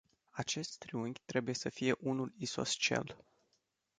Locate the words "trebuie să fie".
1.25-1.95